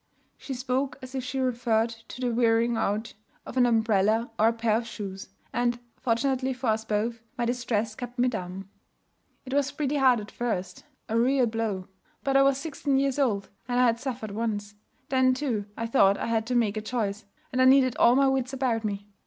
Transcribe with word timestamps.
She 0.35 0.55
spoke 0.55 0.97
as 1.03 1.13
if 1.13 1.23
she 1.23 1.39
referred 1.39 1.91
to 1.91 2.21
the 2.21 2.31
wearing 2.33 2.75
out 2.75 3.13
of 3.45 3.55
an 3.55 3.67
umbrella 3.67 4.31
or 4.39 4.47
a 4.47 4.51
pair 4.53 4.77
of 4.77 4.87
shoes; 4.87 5.29
and, 5.53 5.79
fortunately 5.95 6.53
for 6.53 6.71
us 6.71 6.83
both, 6.83 7.21
my 7.37 7.45
distress 7.45 7.93
kept 7.93 8.17
me 8.17 8.27
dumb. 8.27 8.67
'It 9.45 9.53
was 9.53 9.71
pretty 9.71 9.97
hard 9.97 10.19
at 10.19 10.31
first 10.31 10.85
a 11.07 11.19
real 11.19 11.45
blow. 11.45 11.87
But 12.23 12.35
I 12.35 12.41
was 12.41 12.57
sixteen 12.57 12.97
years 12.97 13.19
old, 13.19 13.49
and 13.67 13.79
I 13.79 13.85
had 13.85 13.99
suffered 13.99 14.31
once. 14.31 14.73
Then, 15.09 15.35
too, 15.35 15.65
I 15.77 15.85
thought 15.85 16.17
I 16.17 16.25
had 16.25 16.47
to 16.47 16.55
make 16.55 16.77
a 16.77 16.81
choice, 16.81 17.25
and 17.51 17.61
I 17.61 17.65
needed 17.65 17.95
all 17.97 18.15
my 18.15 18.27
wits 18.27 18.53
about 18.53 18.83
me. 18.83 19.07